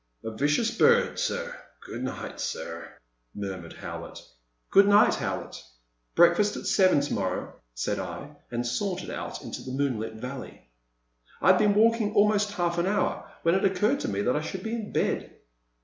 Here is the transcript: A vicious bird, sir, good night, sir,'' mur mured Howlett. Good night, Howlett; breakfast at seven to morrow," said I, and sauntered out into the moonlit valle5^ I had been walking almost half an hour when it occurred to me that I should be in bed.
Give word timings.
A 0.23 0.31
vicious 0.31 0.75
bird, 0.75 1.19
sir, 1.19 1.55
good 1.85 2.03
night, 2.03 2.39
sir,'' 2.39 2.97
mur 3.35 3.55
mured 3.57 3.73
Howlett. 3.73 4.17
Good 4.71 4.87
night, 4.87 5.13
Howlett; 5.13 5.63
breakfast 6.15 6.55
at 6.57 6.65
seven 6.65 7.01
to 7.01 7.13
morrow," 7.13 7.53
said 7.75 7.99
I, 7.99 8.31
and 8.49 8.65
sauntered 8.65 9.11
out 9.11 9.43
into 9.43 9.61
the 9.61 9.69
moonlit 9.69 10.19
valle5^ 10.19 10.59
I 11.41 11.47
had 11.51 11.59
been 11.59 11.75
walking 11.75 12.15
almost 12.15 12.53
half 12.53 12.79
an 12.79 12.87
hour 12.87 13.31
when 13.43 13.53
it 13.53 13.63
occurred 13.63 13.99
to 13.99 14.07
me 14.07 14.23
that 14.23 14.35
I 14.35 14.41
should 14.41 14.63
be 14.63 14.73
in 14.73 14.91
bed. 14.91 15.35